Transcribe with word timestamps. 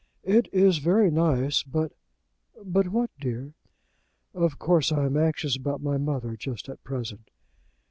"It 0.23 0.47
is 0.51 0.79
very 0.79 1.11
nice, 1.11 1.61
but" 1.61 1.91
"But 2.75 2.87
what, 2.87 3.11
dear?" 3.19 3.53
"Of 4.33 4.57
course 4.57 4.91
I 4.91 5.05
am 5.05 5.15
anxious 5.15 5.55
about 5.55 5.79
my 5.83 5.99
mother 5.99 6.35
just 6.35 6.67
at 6.69 6.83
present." 6.83 7.29